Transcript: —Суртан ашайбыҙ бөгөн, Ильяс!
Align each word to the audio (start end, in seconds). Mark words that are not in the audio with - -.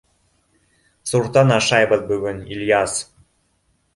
—Суртан 1.09 1.51
ашайбыҙ 1.59 2.01
бөгөн, 2.13 2.41
Ильяс! 2.57 2.99